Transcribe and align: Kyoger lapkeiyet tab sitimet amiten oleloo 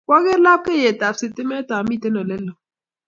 Kyoger 0.07 0.39
lapkeiyet 0.45 0.97
tab 0.99 1.15
sitimet 1.19 1.69
amiten 1.77 2.15
oleloo 2.21 2.57